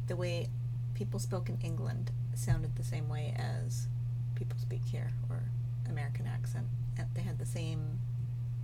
[0.06, 0.48] the way
[0.94, 3.88] people spoke in England sounded the same way as
[4.34, 5.42] people speak here or
[5.88, 6.66] American accent?
[6.96, 7.98] And They had the same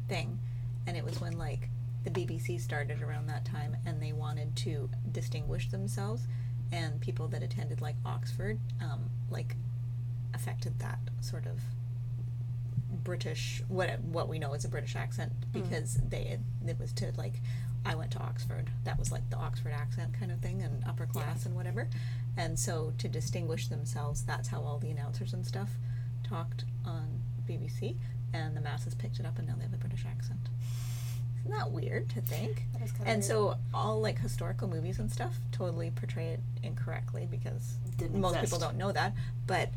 [0.09, 0.39] thing.
[0.87, 1.71] And it was when like
[2.05, 6.27] the BBC started around that time and they wanted to distinguish themselves
[6.71, 9.57] and people that attended like Oxford um, like
[10.35, 11.61] affected that sort of
[13.03, 17.35] British what what we know as a British accent because they it was to like
[17.85, 18.71] I went to Oxford.
[18.85, 21.89] That was like the Oxford accent kind of thing and upper class and whatever.
[22.37, 25.71] And so to distinguish themselves that's how all the announcers and stuff
[26.29, 27.97] talked on BBC
[28.33, 30.41] and the masses picked it up and now they have a British accent.
[31.45, 32.65] Isn't that weird to think?
[32.73, 33.25] That is kinda and weird.
[33.25, 38.53] so all like historical movies and stuff totally portray it incorrectly because Didn't most exist.
[38.55, 39.13] people don't know that.
[39.47, 39.69] But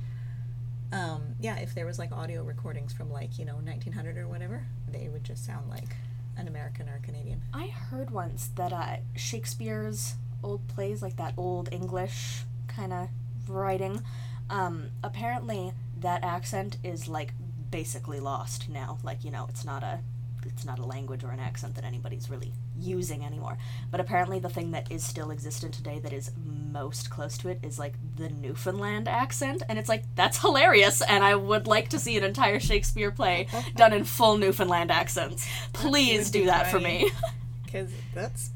[0.94, 4.64] um, yeah if there was like audio recordings from like you know 1900 or whatever
[4.90, 5.90] they would just sound like
[6.38, 11.34] an american or a canadian I heard once that uh, Shakespeare's old plays, like that
[11.38, 13.10] old English kind of
[13.48, 14.04] writing,
[14.50, 17.34] um, apparently that accent is like
[17.72, 19.00] basically lost now.
[19.04, 20.00] Like you know, it's not a
[20.46, 23.58] it's not a language or an accent that anybody's really using anymore.
[23.92, 26.32] But apparently, the thing that is still existent today that is
[26.72, 31.02] most close to it is like the Newfoundland accent, and it's like that's hilarious.
[31.02, 35.48] And I would like to see an entire Shakespeare play done in full Newfoundland accents.
[35.74, 37.12] Please do that for me.
[37.68, 38.50] because that's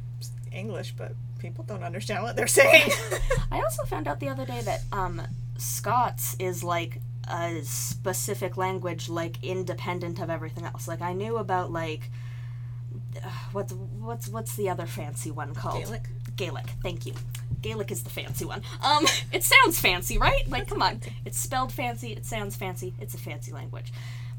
[0.52, 2.90] english but people don't understand what they're saying
[3.52, 5.22] I also found out the other day that um,
[5.58, 10.88] Scots is like a specific language, like independent of everything else.
[10.88, 12.10] Like I knew about like
[13.52, 15.84] what's what's what's the other fancy one called?
[15.84, 16.08] Gaelic?
[16.36, 16.66] Gaelic.
[16.82, 17.14] Thank you.
[17.62, 18.64] Gaelic is the fancy one.
[18.84, 20.50] Um, it sounds fancy, right?
[20.50, 21.02] Like, come on.
[21.26, 22.14] It's spelled fancy.
[22.14, 22.96] It sounds fancy.
[23.00, 23.94] It's a fancy language.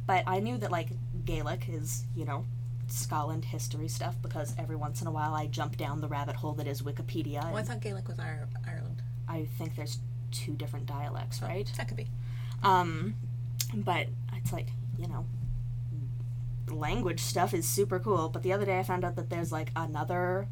[0.06, 0.88] But I knew that like
[1.24, 2.44] Gaelic is, you know,
[2.88, 6.52] Scotland history stuff because every once in a while I jump down the rabbit hole
[6.54, 7.42] that is Wikipedia.
[7.44, 9.98] well, i thought gaelic was ireland I think there's
[10.30, 11.70] two different dialects, right?
[11.76, 12.08] that could be
[12.62, 13.14] Um,
[13.74, 15.26] but it's like, you know,
[16.70, 18.28] language stuff is super cool.
[18.28, 20.48] But the other day I found out that there's like another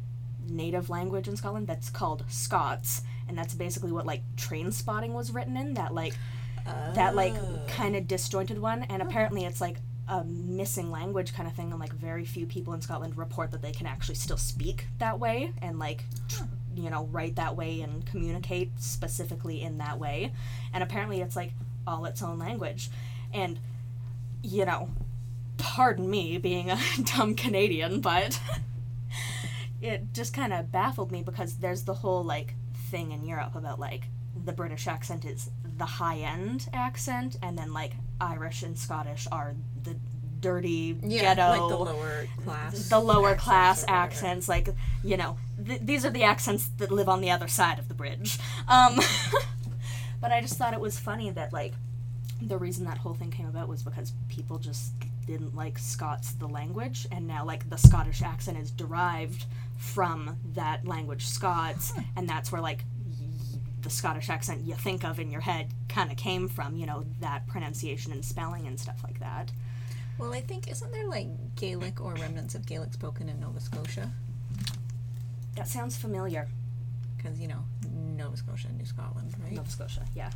[0.49, 5.55] native language in Scotland that's called Scots, and that's basically what like Trainspotting was written
[5.57, 6.13] in that like
[6.65, 7.59] that like Oh.
[7.67, 11.79] kind of disjointed one, and apparently it's like a missing language kind of thing, and
[11.79, 15.53] like very few people in Scotland report that they can actually still speak that way
[15.61, 16.43] and like tr-
[16.75, 20.33] you know write that way and communicate specifically in that way,
[20.73, 21.53] and apparently it's like
[21.85, 22.89] all its own language,
[23.33, 23.59] and
[24.43, 24.89] you know,
[25.57, 26.79] pardon me being a
[27.15, 28.39] dumb Canadian, but
[29.81, 32.55] it just kind of baffled me because there's the whole like
[32.89, 34.05] thing in Europe about like
[34.45, 39.53] the British accent is the high end accent, and then like Irish and Scottish are
[39.83, 39.95] the
[40.41, 44.49] dirty yeah ghetto, like the lower class the lower accents class accents.
[44.49, 44.69] Like
[45.03, 47.93] you know, th- these are the accents that live on the other side of the
[47.93, 48.39] bridge.
[48.67, 48.99] Um,
[50.21, 51.73] but I just thought it was funny that like
[52.41, 54.93] the reason that whole thing came about was because people just
[55.27, 59.45] didn't like Scots the language, and now like the Scottish accent is derived
[59.77, 62.83] from that language Scots, and that's where like
[63.19, 66.85] y- the Scottish accent you think of in your head kind of came from, you
[66.85, 69.51] know, that pronunciation and spelling and stuff like that.
[70.19, 74.09] well i think isn't there like gaelic or remnants of gaelic spoken in nova scotia
[75.55, 76.47] That sounds familiar.
[77.17, 77.63] because you know
[78.23, 80.29] nova scotia and new scotland right Nova Scotia, yeah.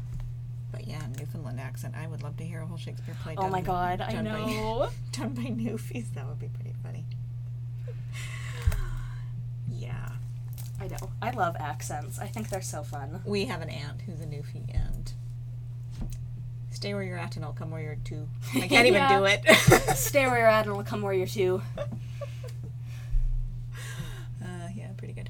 [0.71, 1.93] But yeah, Newfoundland accent.
[1.95, 3.35] I would love to hear a whole Shakespeare play.
[3.37, 4.89] Oh done- my god, I done by- know.
[5.13, 6.13] done by Newfies.
[6.15, 7.05] That would be pretty funny.
[9.71, 10.09] yeah.
[10.81, 10.97] I know.
[11.21, 12.19] I love accents.
[12.19, 13.21] I think they're so fun.
[13.25, 15.13] We have an aunt who's a Newfie and
[16.71, 18.27] stay where you're at and I'll come where you're to.
[18.55, 19.45] I can't even do it.
[19.95, 21.61] Stay where you're at and I'll come where you're to.
[24.43, 25.29] Uh, yeah, pretty good.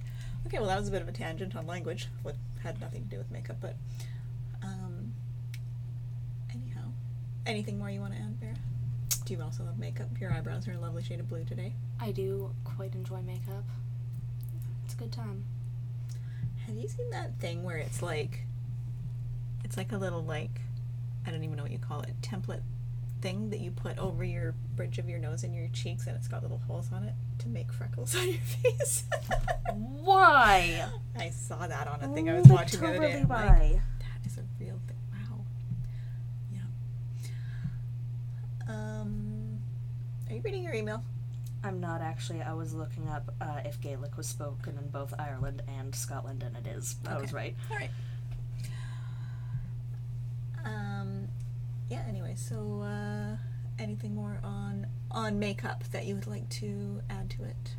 [0.56, 2.08] Okay, well that was a bit of a tangent on language.
[2.24, 3.76] What had nothing to do with makeup, but
[4.64, 5.14] um,
[6.49, 6.93] anyhow,
[7.45, 8.56] anything more you want to add, Vera?
[9.26, 10.08] Do you also love makeup?
[10.18, 11.74] Your eyebrows are a lovely shade of blue today.
[11.99, 13.66] I do quite enjoy makeup.
[14.86, 15.43] It's a good time.
[16.68, 18.45] Have you seen that thing where it's like,
[19.66, 20.62] it's like a little like,
[21.28, 22.62] I don't even know what you call it, template
[23.22, 26.28] thing that you put over your bridge of your nose and your cheeks, and it's
[26.28, 29.03] got little holes on it to make freckles on your face.
[29.74, 30.88] Why?
[31.18, 33.13] I saw that on a thing I was watching the other day.
[33.13, 33.82] I'm like, why?
[33.99, 34.97] that is a real thing.
[35.11, 35.45] Wow.
[36.53, 36.61] Yeah.
[38.68, 39.59] Um,
[40.30, 41.03] Are you reading your email?
[41.63, 42.43] I'm not actually.
[42.43, 46.55] I was looking up uh, if Gaelic was spoken in both Ireland and Scotland, and
[46.55, 46.95] it is.
[47.07, 47.55] I was right.
[47.72, 47.89] All right.
[50.63, 51.28] Um,
[51.89, 52.03] yeah.
[52.07, 53.36] Anyway, so uh,
[53.79, 57.75] anything more on on makeup that you would like to add to it?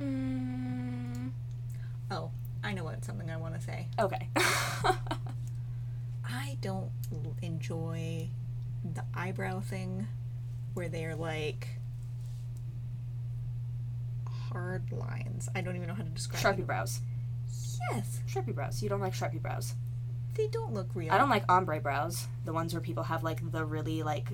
[0.00, 1.30] Mm,
[2.10, 2.30] Oh,
[2.62, 3.88] I know what something I want to say.
[3.98, 4.28] okay.
[6.30, 6.90] I don't
[7.42, 8.28] enjoy
[8.94, 10.06] the eyebrow thing
[10.74, 11.68] where they're like
[14.50, 15.48] hard lines.
[15.54, 16.66] I don't even know how to describe Sharpie them.
[16.66, 17.00] brows.
[17.92, 18.82] Yes, Sharpie brows.
[18.82, 19.74] You don't like Sharpie brows.
[20.38, 21.12] They don't look real.
[21.12, 22.26] I don't like ombre brows.
[22.46, 24.30] The ones where people have like the really like,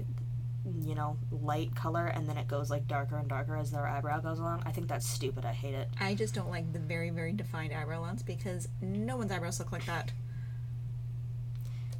[0.80, 4.20] you know, light color, and then it goes like darker and darker as their eyebrow
[4.20, 4.62] goes along.
[4.64, 5.44] I think that's stupid.
[5.44, 5.88] I hate it.
[6.00, 9.72] I just don't like the very, very defined eyebrow lines because no one's eyebrows look
[9.72, 10.12] like that.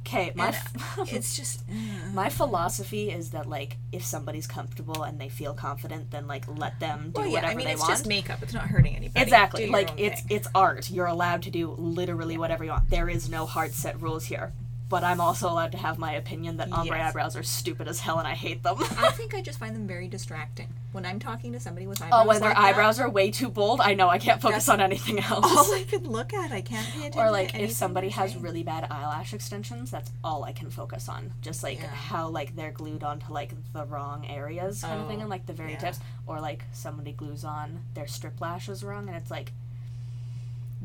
[0.05, 2.13] Okay, my f- It's just mm.
[2.13, 6.79] my philosophy is that like if somebody's comfortable and they feel confident, then like let
[6.79, 7.33] them do well, yeah.
[7.33, 7.91] whatever I mean, they it's want.
[7.91, 8.39] just makeup.
[8.43, 9.19] It's not hurting anybody.
[9.21, 9.65] Exactly.
[9.65, 10.37] Do Like it's thing.
[10.37, 10.91] it's art.
[10.91, 12.89] You're allowed to do literally whatever you want.
[12.89, 14.53] There is no hard set rules here.
[14.87, 17.09] But I'm also allowed to have my opinion that ombre Yes.
[17.09, 18.75] eyebrows are stupid as hell and I hate them.
[18.79, 22.21] I think I just find them very distracting when I'm talking to somebody with eyebrows.
[22.23, 24.69] oh, when their like that, eyebrows are way too bold, I know I can't focus
[24.69, 25.43] on anything else.
[25.43, 26.51] all I can look at.
[26.51, 27.19] I can't pay attention.
[27.21, 31.33] or like if somebody has really bad eyelash extensions, that's all I can focus on.
[31.41, 31.87] Just like Yeah.
[31.87, 35.47] how like they're glued onto like the wrong areas kind of thing Oh, and like
[35.47, 35.79] the very yeah.
[35.79, 35.99] tips.
[36.27, 39.51] Or like somebody glues on their strip lashes wrong and it's like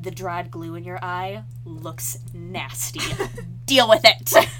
[0.01, 3.01] the dried glue in your eye looks nasty.
[3.67, 4.33] Deal with it.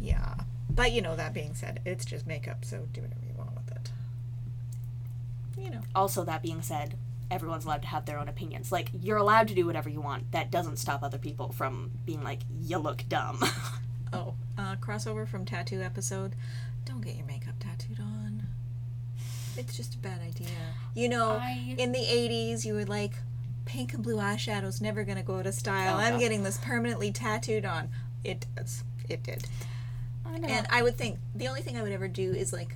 [0.00, 0.34] Yeah.
[0.70, 3.70] But you know, that being said, it's just makeup, so do whatever you want with
[3.72, 3.90] it.
[5.58, 5.80] You know.
[5.94, 6.96] also that being said,
[7.30, 8.70] everyone's allowed to have their own opinions.
[8.70, 10.30] Like you're allowed to do whatever you want.
[10.32, 13.40] That doesn't stop other people from being like you look dumb.
[14.12, 16.36] Oh, uh, crossover from tattoo episode.
[16.84, 18.46] Don't get your makeup tattooed on.
[19.56, 20.46] It's just a bad idea.
[20.94, 23.14] You know, I- in the 80s, you were like,
[23.66, 25.96] pink and blue eyeshadow's never gonna go out of style.
[25.96, 26.18] Oh, I'm no.
[26.18, 27.90] getting this permanently tattooed on.
[28.24, 28.82] It does.
[29.08, 29.44] It did.
[30.24, 30.48] I know.
[30.48, 32.74] And I would think the only thing I would ever do is like,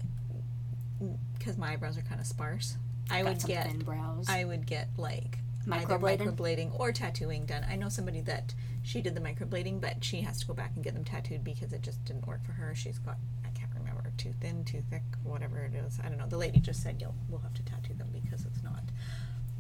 [1.39, 2.77] because my eyebrows are kind of sparse,
[3.11, 4.27] I Got would get thin brows.
[4.29, 6.37] I would get like either Microblading?
[6.37, 7.65] microblading or tattooing done.
[7.69, 10.85] I know somebody that she did the microblading, but she has to go back and
[10.85, 12.75] get them tattooed because it just didn't work for her.
[12.75, 15.99] She's got I can't remember too thin, too thick, whatever it is.
[16.05, 16.29] I don't know.
[16.29, 18.83] The lady just said you'll we'll have to tattoo them because it's not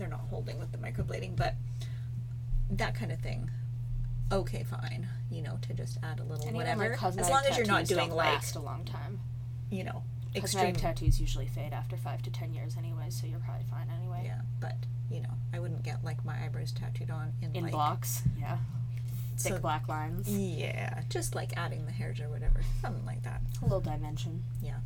[0.00, 1.54] they're not holding with the microblading, but
[2.70, 3.48] that kind of thing.
[4.32, 5.06] Okay, fine.
[5.30, 6.90] You know, to just add a little And even, whatever.
[6.90, 9.20] like, as long as you're not doing like last a long time.
[9.70, 10.02] you know
[10.34, 10.74] Cosmetic extreme.
[10.76, 14.22] tattoos usually fade after five to ten years anyway, so you're probably fine anyway.
[14.24, 14.76] Yeah, but
[15.10, 18.58] you know, I wouldn't get like my eyebrows tattooed on in, In like blocks, yeah.
[19.36, 23.40] Thick So- black lines, Yeah, just like adding the hairs or whatever, something like that.
[23.60, 24.44] a little dimension.
[24.62, 24.76] Yeah.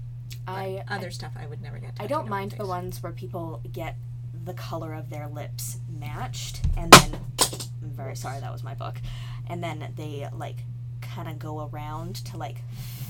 [0.46, 1.92] But I other stuff I would never get.
[2.00, 3.96] I don't mind the ones where people get
[4.44, 7.10] the color of their lips matched, and then
[7.82, 8.96] I'm very sorry that was my book,
[9.48, 10.56] and then they like
[11.00, 12.56] kind of go around to like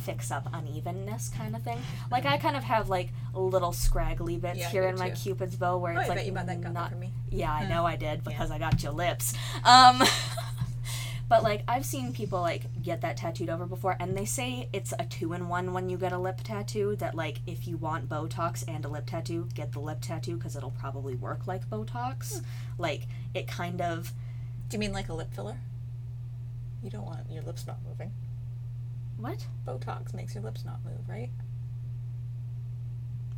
[0.04, 1.78] fix up unevenness kind of thing.
[2.10, 5.16] Like I kind of have like little scraggly bits Yeah, here in my too.
[5.16, 7.10] cupid's bow where Oh, it's I like bet you bought that gun not for me.
[7.30, 9.32] Yeah, I know I did because I got your lips.
[9.64, 10.02] Um,
[11.28, 14.92] but like I've seen people like get that tattooed over before, and they say it's
[14.98, 16.96] a two in one when you get a lip tattoo.
[16.96, 20.56] That like if you want Botox and a lip tattoo, get the lip tattoo because
[20.56, 22.38] it'll probably work like Botox.
[22.38, 22.44] Hmm.
[22.78, 24.12] Like it kind of
[24.68, 25.58] Do you mean like a lip filler?
[26.82, 28.12] You don't want your lips not moving.
[29.16, 29.46] what?
[29.66, 31.30] Botox makes your lips not move, right?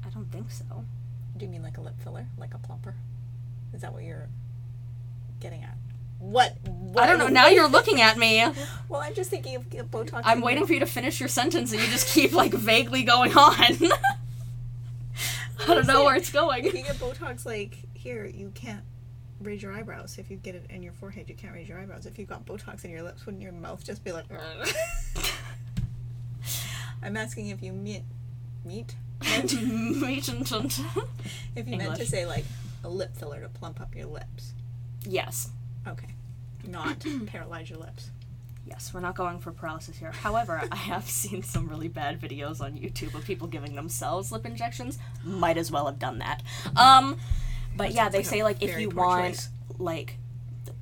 [0.04, 0.84] I don't think so.
[1.36, 2.94] Do you mean like a lip filler, like a plumper?
[3.72, 4.28] Is that what you're
[5.40, 5.76] getting at?
[6.18, 6.56] What?
[6.64, 7.28] what I don't know.
[7.28, 8.44] Now you're looking at me.
[8.88, 10.22] Well, I'm just thinking of Botox.
[10.24, 13.36] I'm waiting for you to finish your sentence, and you just keep like vaguely going
[13.36, 13.52] on.
[13.58, 13.74] I
[15.66, 16.64] don't know where it's going.
[16.64, 18.84] If you get Botox like here, you can't
[19.40, 20.18] raise your eyebrows.
[20.18, 22.06] If you get it in your forehead, you can't raise your eyebrows.
[22.06, 24.26] If you got Botox in your lips, wouldn't your mouth just be like?
[27.02, 28.02] I'm asking if you meet
[28.64, 29.52] meet Mutant.
[31.56, 32.44] if you meant to say like
[32.84, 34.52] a lip filler to plump up your lips.
[35.04, 35.50] yes.
[35.86, 36.08] Okay,
[36.66, 38.10] not paralyze your lips.
[38.66, 40.10] Yes, we're not going for paralysis here.
[40.10, 44.44] However, I have seen some really bad videos on YouTube of people giving themselves lip
[44.44, 44.98] injections.
[45.24, 46.42] Might as well have done that.
[46.76, 47.16] Um,
[47.76, 49.48] but yeah, they like say like if you want choice.
[49.78, 50.16] like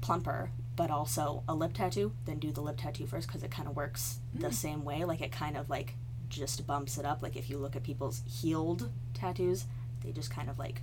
[0.00, 3.68] plumper, but also a lip tattoo, then do the lip tattoo first because it kind
[3.68, 4.52] of works the Hmm.
[4.54, 5.04] same way.
[5.04, 5.94] Like it kind of like
[6.30, 7.22] just bumps it up.
[7.22, 9.66] Like if you look at people's healed tattoos,
[10.02, 10.80] they just kind of like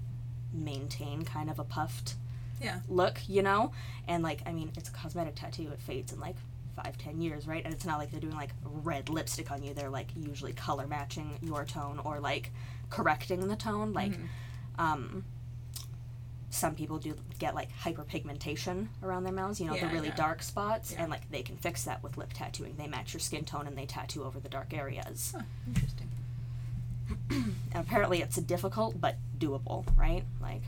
[0.53, 2.13] maintain kind of a puffed
[2.61, 2.79] Yeah.
[2.87, 3.71] look, you know?
[4.07, 6.35] And like, I mean, it's a cosmetic tattoo, it fades in like
[6.75, 7.63] five, ten years, right?
[7.65, 9.73] And it's not like they're doing like red lipstick on you.
[9.73, 12.51] They're like usually color matching your tone or like
[12.89, 13.93] correcting the tone.
[13.93, 14.13] Like,
[14.79, 15.25] um,
[16.49, 20.15] some people do get like hyperpigmentation around their mouths, you know, Yeah, the really yeah.
[20.15, 21.03] dark spots, Yeah.
[21.03, 22.75] and like they can fix that with lip tattooing.
[22.77, 25.33] They match your skin tone and they tattoo over the dark areas.
[25.35, 26.09] Huh, interesting.
[27.73, 30.23] And apparently it's difficult but doable, right?
[30.41, 30.61] Like,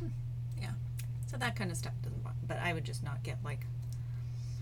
[1.34, 2.36] So that kind of stuff doesn't bother.
[2.48, 3.66] But I would just not get like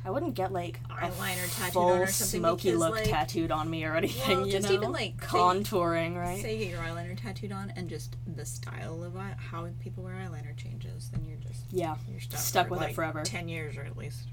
[0.06, 3.52] I wouldn't get like Eyeliner tattooed full on or something smoky because, look like- tattooed
[3.52, 4.38] on me or anything.
[4.38, 6.42] Well, you just know, even, like, say- contouring, right?
[6.42, 10.04] say you get your eyeliner tattooed on and just the style of eye- how people
[10.06, 13.22] wear eyeliner changes, then you're just yeah, you're stuck, Stuck with it forever.
[13.24, 14.30] Ten years or at least.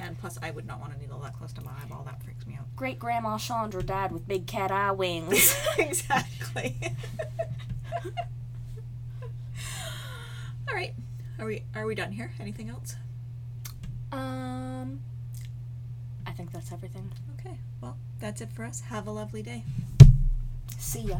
[0.00, 2.02] And plus, I would not want a needle that close to my eyeball.
[2.04, 2.66] That freaks me out.
[2.76, 5.56] great grandma Chandra died with big cat eye wings.
[5.78, 6.76] exactly.
[10.68, 10.94] All right.
[11.38, 12.32] Are we are we done here?
[12.40, 12.96] Anything else?
[14.12, 15.00] um,
[16.26, 17.10] I think that's everything.
[17.38, 17.56] Okay.
[17.80, 18.80] Well, that's it for us.
[18.80, 19.62] Have a lovely day.
[20.78, 21.18] See ya.